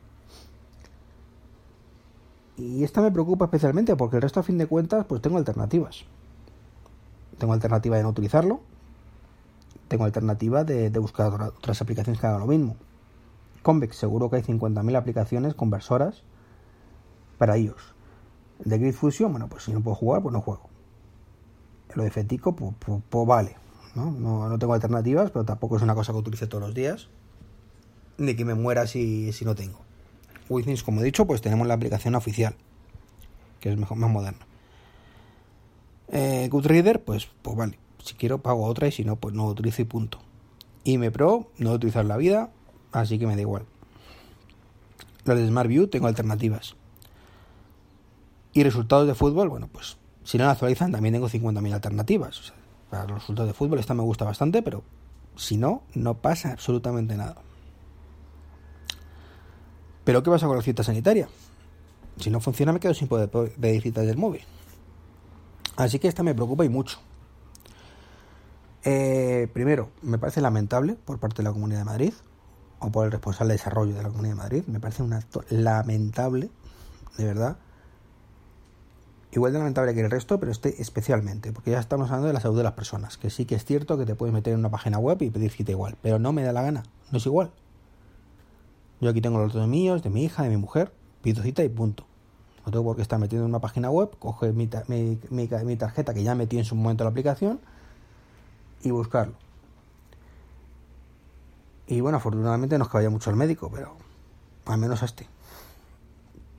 Y 2.56 2.84
esta 2.84 3.00
me 3.00 3.10
preocupa 3.10 3.46
especialmente 3.46 3.96
porque 3.96 4.16
el 4.16 4.22
resto 4.22 4.40
a 4.40 4.42
fin 4.42 4.58
de 4.58 4.66
cuentas 4.66 5.06
pues 5.06 5.22
tengo 5.22 5.38
alternativas. 5.38 6.04
Tengo 7.38 7.54
alternativa 7.54 7.96
de 7.96 8.02
no 8.02 8.10
utilizarlo. 8.10 8.60
Tengo 9.88 10.04
alternativa 10.04 10.64
de, 10.64 10.90
buscar 10.98 11.32
otras 11.32 11.80
aplicaciones 11.80 12.20
que 12.20 12.26
hagan 12.26 12.40
lo 12.40 12.46
mismo. 12.46 12.76
Convex, 13.64 13.96
seguro 13.96 14.30
que 14.30 14.36
hay 14.36 14.42
50.000 14.42 14.96
aplicaciones 14.96 15.54
conversoras 15.54 16.22
para 17.38 17.56
ellos. 17.56 17.94
El 18.64 18.70
de 18.70 18.78
Grid 18.78 18.92
Fusion, 18.92 19.32
bueno, 19.32 19.48
pues 19.48 19.64
si 19.64 19.72
no 19.72 19.80
puedo 19.80 19.96
jugar, 19.96 20.22
pues 20.22 20.32
no 20.32 20.40
juego. 20.40 20.68
Lo 21.94 22.04
de 22.04 22.10
Fetico, 22.12 22.54
pues, 22.54 23.02
vale. 23.26 23.56
¿no? 23.94 24.10
¿no? 24.10 24.58
tengo 24.58 24.74
alternativas, 24.74 25.30
pero 25.30 25.44
tampoco 25.44 25.76
es 25.76 25.82
una 25.82 25.94
cosa 25.94 26.12
que 26.12 26.18
utilice 26.18 26.46
todos 26.46 26.62
los 26.62 26.74
días. 26.74 27.08
Ni 28.18 28.36
que 28.36 28.44
me 28.44 28.54
muera 28.54 28.86
si, 28.86 29.32
si 29.32 29.44
no 29.44 29.54
tengo. 29.54 29.80
Withings, 30.48 30.82
como 30.82 31.00
he 31.00 31.04
dicho, 31.04 31.26
pues 31.26 31.40
tenemos 31.40 31.66
la 31.66 31.74
aplicación 31.74 32.14
oficial, 32.14 32.54
que 33.60 33.72
es 33.72 33.78
mejor, 33.78 33.96
más 33.96 34.10
moderna. 34.10 34.46
Eh, 36.08 36.48
Goodreader, 36.50 37.02
pues, 37.02 37.28
pues 37.42 37.56
vale, 37.56 37.78
si 38.02 38.14
quiero 38.14 38.38
pago 38.38 38.64
otra 38.64 38.86
y 38.88 38.92
si 38.92 39.04
no, 39.04 39.16
pues 39.16 39.34
no 39.34 39.44
lo 39.44 39.50
utilizo 39.50 39.82
y 39.82 39.86
punto. 39.86 40.18
me 40.84 41.10
Pro, 41.10 41.50
no 41.58 41.70
lo 41.70 41.76
utilizar 41.76 42.02
en 42.02 42.08
la 42.08 42.18
vida, 42.18 42.50
así 43.00 43.18
que 43.18 43.26
me 43.26 43.34
da 43.34 43.42
igual. 43.42 43.64
La 45.24 45.34
de 45.34 45.46
Smart 45.46 45.68
View 45.68 45.88
tengo 45.88 46.06
alternativas. 46.06 46.76
Y 48.52 48.62
resultados 48.62 49.06
de 49.06 49.14
fútbol, 49.14 49.48
bueno, 49.48 49.68
pues 49.68 49.96
si 50.22 50.38
no 50.38 50.44
la 50.44 50.52
actualizan 50.52 50.92
también 50.92 51.14
tengo 51.14 51.28
50.000 51.28 51.72
alternativas. 51.72 52.52
para 52.90 53.04
los 53.04 53.20
resultados 53.20 53.48
de 53.48 53.54
fútbol 53.54 53.78
esta 53.78 53.94
me 53.94 54.02
gusta 54.02 54.24
bastante, 54.24 54.62
pero 54.62 54.84
si 55.36 55.56
no, 55.56 55.82
no 55.94 56.14
pasa 56.14 56.52
absolutamente 56.52 57.16
nada. 57.16 57.36
Pero 60.04 60.22
¿qué 60.22 60.30
pasa 60.30 60.46
con 60.46 60.56
la 60.56 60.62
cita 60.62 60.82
sanitaria? 60.84 61.28
Si 62.18 62.30
no 62.30 62.40
funciona 62.40 62.72
me 62.72 62.78
quedo 62.78 62.94
sin 62.94 63.08
poder 63.08 63.28
pedir 63.28 63.82
citas 63.82 64.06
del 64.06 64.16
móvil. 64.16 64.42
Así 65.76 65.98
que 65.98 66.06
esta 66.06 66.22
me 66.22 66.34
preocupa 66.34 66.64
y 66.64 66.68
mucho. 66.68 67.00
Eh, 68.84 69.48
primero, 69.52 69.90
me 70.02 70.18
parece 70.18 70.40
lamentable 70.40 70.94
por 70.94 71.18
parte 71.18 71.38
de 71.38 71.44
la 71.44 71.52
Comunidad 71.52 71.80
de 71.80 71.84
Madrid 71.86 72.12
o 72.84 72.90
por 72.90 73.06
el 73.06 73.12
responsable 73.12 73.54
de 73.54 73.58
desarrollo 73.58 73.94
de 73.94 74.02
la 74.02 74.08
Comunidad 74.08 74.34
de 74.34 74.38
Madrid. 74.38 74.64
Me 74.66 74.80
parece 74.80 75.02
un 75.02 75.12
acto 75.12 75.44
lamentable, 75.50 76.50
de 77.16 77.24
verdad. 77.24 77.56
Igual 79.32 79.52
de 79.52 79.58
lamentable 79.58 79.94
que 79.94 80.00
el 80.00 80.10
resto, 80.10 80.38
pero 80.38 80.52
este 80.52 80.80
especialmente, 80.80 81.52
porque 81.52 81.72
ya 81.72 81.80
estamos 81.80 82.08
hablando 82.10 82.28
de 82.28 82.34
la 82.34 82.40
salud 82.40 82.56
de 82.56 82.62
las 82.62 82.74
personas. 82.74 83.16
Que 83.16 83.30
sí 83.30 83.46
que 83.46 83.56
es 83.56 83.64
cierto 83.64 83.98
que 83.98 84.06
te 84.06 84.14
puedes 84.14 84.32
meter 84.32 84.52
en 84.52 84.60
una 84.60 84.70
página 84.70 84.98
web 84.98 85.20
y 85.22 85.30
pedir 85.30 85.50
cita 85.50 85.72
igual, 85.72 85.96
pero 86.02 86.18
no 86.18 86.32
me 86.32 86.42
da 86.42 86.52
la 86.52 86.62
gana, 86.62 86.84
no 87.10 87.18
es 87.18 87.26
igual. 87.26 87.50
Yo 89.00 89.10
aquí 89.10 89.20
tengo 89.20 89.38
los 89.38 89.52
datos 89.52 89.68
míos, 89.68 90.02
de 90.02 90.10
mi 90.10 90.24
hija, 90.24 90.44
de 90.44 90.50
mi 90.50 90.56
mujer, 90.56 90.92
pido 91.22 91.42
cita 91.42 91.64
y 91.64 91.68
punto. 91.68 92.06
No 92.64 92.70
tengo 92.70 92.84
por 92.84 92.96
qué 92.96 93.02
estar 93.02 93.18
metido 93.18 93.42
en 93.42 93.48
una 93.48 93.58
página 93.58 93.90
web, 93.90 94.10
coger 94.18 94.54
mi, 94.54 94.68
mi, 95.30 95.76
tarjeta 95.76 96.14
que 96.14 96.22
ya 96.22 96.34
metí 96.34 96.58
en 96.58 96.64
su 96.64 96.74
momento 96.74 97.04
la 97.04 97.10
aplicación 97.10 97.60
y 98.82 98.90
buscarlo. 98.90 99.34
Y 101.86 102.00
bueno, 102.00 102.16
afortunadamente 102.18 102.78
no 102.78 102.84
es 102.84 102.90
que 102.90 102.96
vaya 102.96 103.10
mucho 103.10 103.30
al 103.30 103.36
médico, 103.36 103.70
pero 103.72 103.96
al 104.66 104.78
menos 104.78 105.02
a 105.02 105.06
este. 105.06 105.26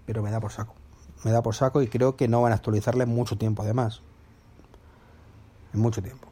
Pero 0.05 0.22
me 0.22 0.32
da 0.32 0.39
por 0.39 0.51
saco. 0.51 0.75
Me 1.24 1.32
da 1.32 1.41
por 1.41 1.55
saco 1.55 1.82
y 1.82 1.88
creo 1.88 2.15
que 2.15 2.27
no 2.27 2.41
van 2.41 2.51
a 2.51 2.55
actualizarle 2.55 3.05
mucho 3.05 3.38
tiempo 3.38 3.63
además. 3.63 4.01
En 5.74 5.79
mucho 5.79 6.01
tiempo. 6.01 6.27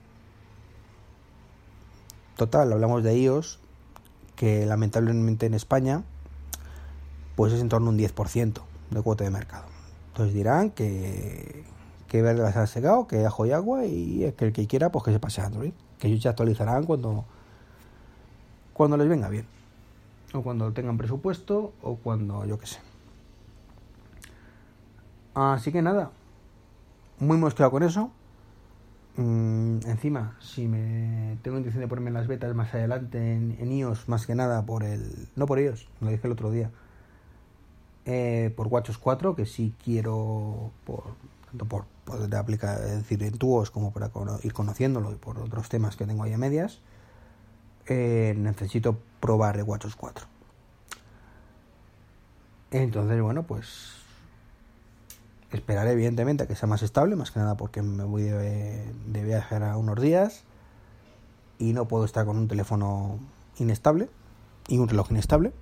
Total, 2.37 2.71
hablamos 2.71 3.03
de 3.03 3.17
iOS 3.17 3.59
que 4.35 4.65
lamentablemente 4.65 5.45
en 5.45 5.53
España 5.53 6.03
pues 7.35 7.53
es 7.53 7.61
en 7.61 7.69
torno 7.69 7.87
a 7.87 7.93
un 7.93 7.99
10% 7.99 8.61
de 8.91 9.01
cuota 9.01 9.23
de 9.23 9.31
mercado. 9.31 9.65
Entonces 10.09 10.35
dirán 10.35 10.69
que, 10.69 11.63
que 12.07 12.21
verde 12.21 12.43
las 12.43 12.55
han 12.55 12.67
secado, 12.67 13.07
que 13.07 13.25
ajo 13.25 13.45
y 13.45 13.51
agua 13.51 13.85
y 13.85 14.31
que 14.37 14.45
el 14.45 14.53
que 14.53 14.67
quiera 14.67 14.91
pues 14.91 15.03
que 15.03 15.11
se 15.11 15.19
pase 15.19 15.41
a 15.41 15.45
Android, 15.45 15.73
que 15.97 16.07
ellos 16.07 16.21
ya 16.21 16.31
actualizarán 16.31 16.83
cuando, 16.85 17.25
cuando 18.73 18.97
les 18.97 19.07
venga 19.07 19.29
bien, 19.29 19.45
o 20.33 20.41
cuando 20.41 20.71
tengan 20.73 20.97
presupuesto, 20.97 21.73
o 21.81 21.95
cuando 21.95 22.45
yo 22.45 22.57
qué 22.57 22.67
sé. 22.67 22.79
Así 25.35 25.71
que 25.71 25.81
nada, 25.81 26.11
muy 27.19 27.37
mosqueado 27.37 27.71
con 27.71 27.83
eso. 27.83 28.11
Mm, 29.15 29.79
encima, 29.85 30.35
si 30.39 30.67
me 30.67 31.37
tengo 31.43 31.57
intención 31.57 31.81
de 31.81 31.87
ponerme 31.87 32.11
las 32.11 32.27
betas 32.27 32.55
más 32.55 32.73
adelante 32.73 33.33
en, 33.33 33.71
iOS, 33.71 34.09
más 34.09 34.25
que 34.25 34.35
nada 34.35 34.65
por 34.65 34.83
el. 34.83 35.27
No 35.35 35.45
por 35.45 35.59
iOS, 35.59 35.87
lo 36.01 36.09
dije 36.09 36.25
el 36.27 36.33
otro 36.33 36.51
día. 36.51 36.71
Eh, 38.05 38.51
por 38.55 38.67
WatchOS 38.67 38.97
4, 38.97 39.35
que 39.35 39.45
sí 39.45 39.73
quiero, 39.83 40.71
por, 40.85 41.03
tanto 41.45 41.65
por 41.65 41.85
poder 42.05 42.35
aplicar, 42.35 42.81
es 42.81 42.95
decir, 42.95 43.23
en 43.23 43.37
tuos 43.37 43.71
como 43.71 43.91
para 43.91 44.11
ir 44.43 44.53
conociéndolo 44.53 45.11
y 45.11 45.15
por 45.15 45.37
otros 45.39 45.69
temas 45.69 45.95
que 45.95 46.05
tengo 46.05 46.23
ahí 46.23 46.33
a 46.33 46.37
medias, 46.37 46.79
eh, 47.87 48.33
necesito 48.37 48.97
probar 49.19 49.57
el 49.57 49.63
WatchOS 49.63 49.95
4. 49.95 50.27
Entonces, 52.71 53.21
bueno, 53.21 53.43
pues 53.43 53.93
esperaré 55.51 55.91
evidentemente 55.91 56.43
a 56.43 56.47
que 56.47 56.55
sea 56.55 56.67
más 56.67 56.81
estable, 56.81 57.15
más 57.15 57.31
que 57.31 57.39
nada 57.39 57.55
porque 57.55 57.81
me 57.81 58.03
voy 58.03 58.23
de, 58.23 58.91
de 59.07 59.23
viajar 59.23 59.63
a 59.63 59.77
unos 59.77 60.01
días 60.01 60.43
y 61.59 61.73
no 61.73 61.87
puedo 61.87 62.05
estar 62.05 62.25
con 62.25 62.37
un 62.37 62.47
teléfono 62.47 63.19
inestable 63.59 64.09
y 64.67 64.79
un 64.79 64.87
reloj 64.87 65.11
inestable. 65.11 65.53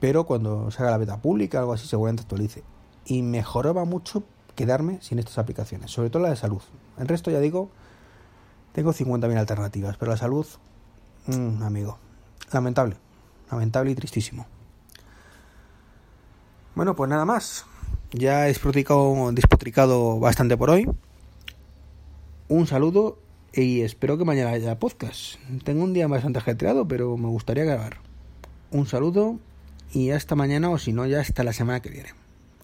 Pero 0.00 0.24
cuando 0.24 0.70
se 0.70 0.82
haga 0.82 0.90
la 0.90 0.98
beta 0.98 1.20
pública, 1.22 1.60
algo 1.60 1.72
así, 1.72 1.86
seguramente 1.86 2.22
actualice. 2.22 2.62
Y 3.06 3.22
mejoraba 3.22 3.84
mucho 3.84 4.24
quedarme 4.54 4.98
sin 5.00 5.18
estas 5.18 5.38
aplicaciones, 5.38 5.90
sobre 5.90 6.10
todo 6.10 6.22
la 6.22 6.30
de 6.30 6.36
salud. 6.36 6.62
El 6.98 7.08
resto, 7.08 7.30
ya 7.30 7.40
digo, 7.40 7.70
tengo 8.72 8.92
50.000 8.92 9.38
alternativas, 9.38 9.96
pero 9.96 10.10
la 10.10 10.16
salud, 10.16 10.46
mmm, 11.26 11.62
amigo, 11.62 11.98
lamentable, 12.52 12.96
lamentable 13.50 13.90
y 13.90 13.94
tristísimo. 13.94 14.46
Bueno, 16.74 16.94
pues 16.94 17.08
nada 17.08 17.24
más. 17.24 17.64
Ya 18.12 18.44
he 18.44 18.48
despotricado 18.48 20.20
bastante 20.20 20.56
por 20.56 20.70
hoy. 20.70 20.88
Un 22.48 22.66
saludo 22.66 23.18
y 23.52 23.80
espero 23.80 24.18
que 24.18 24.24
mañana 24.24 24.50
haya 24.50 24.78
podcast. 24.78 25.36
Tengo 25.64 25.82
un 25.82 25.92
día 25.92 26.06
bastante 26.06 26.38
ajetreado, 26.38 26.86
pero 26.86 27.16
me 27.16 27.28
gustaría 27.28 27.64
grabar. 27.64 27.96
Un 28.70 28.86
saludo 28.86 29.38
y 29.92 30.10
hasta 30.10 30.34
mañana 30.34 30.70
o 30.70 30.78
si 30.78 30.92
no 30.92 31.06
ya 31.06 31.20
hasta 31.20 31.44
la 31.44 31.52
semana 31.52 31.80
que 31.80 31.90
viene. 31.90 32.10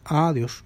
Adiós. 0.04 0.64